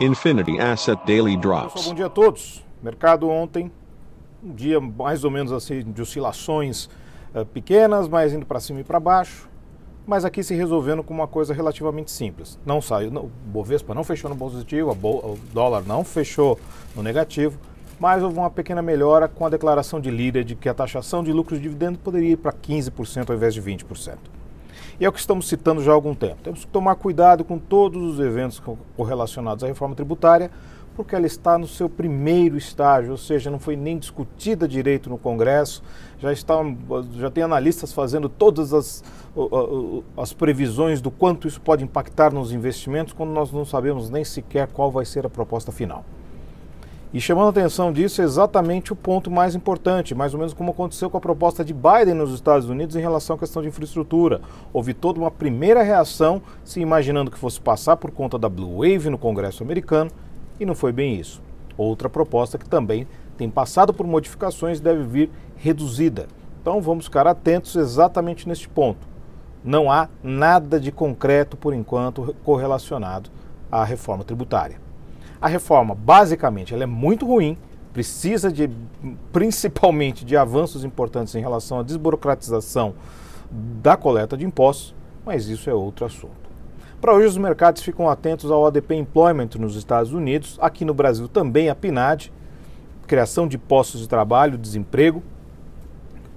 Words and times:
Infinity 0.00 0.58
Asset 0.60 1.00
Daily 1.06 1.36
Pessoal, 1.36 1.60
Drops. 1.62 1.86
bom 1.86 1.94
dia 1.94 2.06
a 2.06 2.10
todos. 2.10 2.64
Mercado 2.82 3.28
ontem, 3.28 3.70
um 4.44 4.52
dia 4.54 4.80
mais 4.80 5.24
ou 5.24 5.30
menos 5.30 5.52
assim 5.52 5.82
de 5.82 6.02
oscilações 6.02 6.88
eh, 7.34 7.44
pequenas, 7.44 8.06
mas 8.08 8.32
indo 8.32 8.44
para 8.46 8.60
cima 8.60 8.80
e 8.80 8.84
para 8.84 9.00
baixo. 9.00 9.48
Mas 10.06 10.24
aqui 10.24 10.42
se 10.44 10.54
resolvendo 10.54 11.02
com 11.02 11.12
uma 11.12 11.26
coisa 11.26 11.52
relativamente 11.52 12.10
simples. 12.12 12.58
Não 12.64 12.80
saiu, 12.80 13.10
não, 13.10 13.22
o 13.24 13.30
Bovespa 13.46 13.92
não 13.94 14.04
fechou 14.04 14.30
no 14.30 14.36
positivo, 14.36 14.90
a 14.90 14.94
bol- 14.94 15.18
o 15.32 15.38
dólar 15.52 15.82
não 15.84 16.04
fechou 16.04 16.58
no 16.94 17.02
negativo, 17.02 17.58
mas 17.98 18.22
houve 18.22 18.38
uma 18.38 18.50
pequena 18.50 18.80
melhora 18.82 19.26
com 19.26 19.44
a 19.44 19.48
declaração 19.48 19.98
de 20.00 20.10
líder 20.10 20.44
de 20.44 20.54
que 20.54 20.68
a 20.68 20.74
taxação 20.74 21.24
de 21.24 21.32
lucros 21.32 21.58
e 21.58 21.62
dividendos 21.62 21.98
poderia 22.00 22.32
ir 22.34 22.36
para 22.36 22.52
15% 22.52 23.30
ao 23.30 23.34
invés 23.36 23.52
de 23.54 23.60
20%. 23.62 24.16
E 25.00 25.04
é 25.04 25.08
o 25.08 25.12
que 25.12 25.20
estamos 25.20 25.48
citando 25.48 25.82
já 25.82 25.92
há 25.92 25.94
algum 25.94 26.14
tempo. 26.14 26.36
Temos 26.42 26.64
que 26.64 26.70
tomar 26.70 26.94
cuidado 26.96 27.44
com 27.44 27.58
todos 27.58 28.02
os 28.02 28.20
eventos 28.20 28.58
co- 28.60 28.78
correlacionados 28.96 29.64
à 29.64 29.66
reforma 29.66 29.94
tributária, 29.94 30.50
porque 30.94 31.14
ela 31.14 31.26
está 31.26 31.58
no 31.58 31.66
seu 31.66 31.90
primeiro 31.90 32.56
estágio, 32.56 33.10
ou 33.10 33.18
seja, 33.18 33.50
não 33.50 33.58
foi 33.58 33.76
nem 33.76 33.98
discutida 33.98 34.66
direito 34.66 35.10
no 35.10 35.18
Congresso, 35.18 35.82
já, 36.18 36.32
está, 36.32 36.54
já 37.18 37.30
tem 37.30 37.44
analistas 37.44 37.92
fazendo 37.92 38.30
todas 38.30 38.72
as, 38.72 39.04
as 40.16 40.32
previsões 40.32 41.02
do 41.02 41.10
quanto 41.10 41.46
isso 41.46 41.60
pode 41.60 41.84
impactar 41.84 42.32
nos 42.32 42.50
investimentos, 42.50 43.12
quando 43.12 43.30
nós 43.30 43.52
não 43.52 43.66
sabemos 43.66 44.08
nem 44.08 44.24
sequer 44.24 44.68
qual 44.68 44.90
vai 44.90 45.04
ser 45.04 45.26
a 45.26 45.28
proposta 45.28 45.70
final. 45.70 46.02
E 47.14 47.20
chamando 47.20 47.46
a 47.46 47.50
atenção 47.50 47.92
disso 47.92 48.20
é 48.20 48.24
exatamente 48.24 48.92
o 48.92 48.96
ponto 48.96 49.30
mais 49.30 49.54
importante, 49.54 50.14
mais 50.14 50.34
ou 50.34 50.38
menos 50.38 50.52
como 50.52 50.72
aconteceu 50.72 51.08
com 51.08 51.16
a 51.16 51.20
proposta 51.20 51.64
de 51.64 51.72
Biden 51.72 52.14
nos 52.14 52.34
Estados 52.34 52.68
Unidos 52.68 52.96
em 52.96 53.00
relação 53.00 53.36
à 53.36 53.38
questão 53.38 53.62
de 53.62 53.68
infraestrutura. 53.68 54.40
Houve 54.72 54.92
toda 54.92 55.20
uma 55.20 55.30
primeira 55.30 55.82
reação, 55.82 56.42
se 56.64 56.80
imaginando 56.80 57.30
que 57.30 57.38
fosse 57.38 57.60
passar 57.60 57.96
por 57.96 58.10
conta 58.10 58.36
da 58.36 58.48
Blue 58.48 58.78
Wave 58.78 59.08
no 59.08 59.16
Congresso 59.16 59.62
americano, 59.62 60.10
e 60.58 60.66
não 60.66 60.74
foi 60.74 60.92
bem 60.92 61.14
isso. 61.14 61.40
Outra 61.78 62.10
proposta 62.10 62.58
que 62.58 62.68
também 62.68 63.06
tem 63.36 63.48
passado 63.48 63.94
por 63.94 64.06
modificações 64.06 64.80
deve 64.80 65.04
vir 65.04 65.30
reduzida. 65.56 66.26
Então 66.60 66.80
vamos 66.80 67.04
ficar 67.04 67.26
atentos 67.26 67.76
exatamente 67.76 68.48
neste 68.48 68.68
ponto. 68.68 69.06
Não 69.62 69.90
há 69.90 70.08
nada 70.22 70.80
de 70.80 70.90
concreto 70.90 71.56
por 71.56 71.72
enquanto 71.72 72.34
correlacionado 72.44 73.30
à 73.70 73.84
reforma 73.84 74.24
tributária. 74.24 74.85
A 75.40 75.48
reforma, 75.48 75.94
basicamente, 75.94 76.72
ela 76.72 76.82
é 76.82 76.86
muito 76.86 77.26
ruim, 77.26 77.58
precisa 77.92 78.50
de 78.50 78.70
principalmente 79.32 80.24
de 80.24 80.36
avanços 80.36 80.84
importantes 80.84 81.34
em 81.34 81.40
relação 81.40 81.78
à 81.78 81.82
desburocratização 81.82 82.94
da 83.50 83.96
coleta 83.96 84.36
de 84.36 84.44
impostos, 84.44 84.94
mas 85.24 85.48
isso 85.48 85.70
é 85.70 85.74
outro 85.74 86.04
assunto. 86.04 86.46
Para 87.00 87.14
hoje, 87.14 87.26
os 87.26 87.36
mercados 87.36 87.82
ficam 87.82 88.08
atentos 88.08 88.50
ao 88.50 88.66
ADP 88.66 88.94
Employment 88.94 89.50
nos 89.58 89.76
Estados 89.76 90.12
Unidos, 90.12 90.58
aqui 90.60 90.84
no 90.84 90.94
Brasil 90.94 91.28
também 91.28 91.68
a 91.68 91.74
PNAD, 91.74 92.32
criação 93.06 93.46
de 93.46 93.56
postos 93.56 94.00
de 94.00 94.08
trabalho, 94.08 94.58
desemprego. 94.58 95.22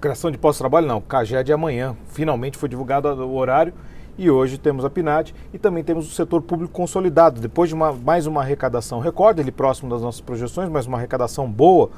Criação 0.00 0.30
de 0.30 0.38
postos 0.38 0.58
de 0.58 0.62
trabalho 0.62 0.86
não, 0.86 1.00
CAGED 1.00 1.44
de 1.44 1.52
amanhã, 1.52 1.96
finalmente 2.06 2.56
foi 2.56 2.68
divulgado 2.68 3.08
o 3.08 3.34
horário 3.34 3.72
e 4.18 4.28
hoje 4.28 4.58
temos 4.58 4.84
a 4.84 4.90
PNAD 4.90 5.32
e 5.54 5.58
também 5.58 5.84
temos 5.84 6.10
o 6.10 6.14
setor 6.14 6.42
público 6.42 6.72
consolidado. 6.72 7.40
Depois 7.40 7.68
de 7.68 7.74
uma, 7.74 7.92
mais 7.92 8.26
uma 8.26 8.42
arrecadação 8.42 8.98
recorde, 8.98 9.40
ele 9.40 9.52
próximo 9.52 9.88
das 9.88 10.02
nossas 10.02 10.20
projeções, 10.20 10.68
mas 10.68 10.86
uma 10.86 10.98
arrecadação 10.98 11.48
boa 11.48 11.90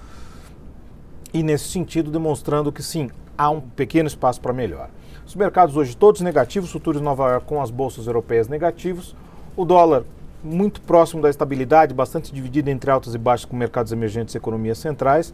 e 1.32 1.42
nesse 1.42 1.68
sentido 1.68 2.10
demonstrando 2.10 2.70
que 2.70 2.82
sim, 2.82 3.08
há 3.38 3.48
um 3.48 3.60
pequeno 3.60 4.06
espaço 4.06 4.40
para 4.40 4.52
melhora. 4.52 4.90
Os 5.26 5.34
mercados 5.34 5.76
hoje 5.76 5.96
todos 5.96 6.20
negativos, 6.20 6.70
futuros 6.70 7.00
Nova 7.00 7.30
York 7.30 7.46
com 7.46 7.62
as 7.62 7.70
bolsas 7.70 8.06
europeias 8.06 8.48
negativos, 8.48 9.16
o 9.56 9.64
dólar 9.64 10.04
muito 10.42 10.80
próximo 10.82 11.22
da 11.22 11.30
estabilidade, 11.30 11.94
bastante 11.94 12.32
dividido 12.32 12.68
entre 12.68 12.90
altas 12.90 13.14
e 13.14 13.18
baixas 13.18 13.44
com 13.44 13.56
mercados 13.56 13.92
emergentes 13.92 14.34
e 14.34 14.38
economias 14.38 14.78
centrais. 14.78 15.32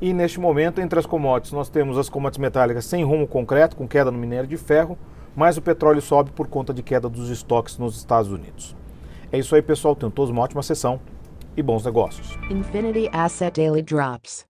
E 0.00 0.12
neste 0.12 0.38
momento, 0.38 0.80
entre 0.80 0.98
as 0.98 1.06
commodities, 1.06 1.52
nós 1.52 1.68
temos 1.68 1.98
as 1.98 2.08
commodities 2.08 2.40
metálicas 2.40 2.84
sem 2.84 3.04
rumo 3.04 3.26
concreto, 3.26 3.74
com 3.74 3.88
queda 3.88 4.10
no 4.10 4.18
minério 4.18 4.48
de 4.48 4.56
ferro, 4.56 4.96
mas 5.38 5.56
o 5.56 5.62
petróleo 5.62 6.02
sobe 6.02 6.32
por 6.32 6.48
conta 6.48 6.74
de 6.74 6.82
queda 6.82 7.08
dos 7.08 7.30
estoques 7.30 7.78
nos 7.78 7.96
Estados 7.96 8.32
Unidos. 8.32 8.74
É 9.30 9.38
isso 9.38 9.54
aí, 9.54 9.62
pessoal. 9.62 9.94
Tenham 9.94 10.10
todos 10.10 10.30
uma 10.32 10.42
ótima 10.42 10.64
sessão 10.64 10.98
e 11.56 11.62
bons 11.62 11.84
negócios. 11.84 12.36
Infinity 12.50 13.08
Asset 13.12 13.60
Daily 13.60 13.80
Drops. 13.80 14.47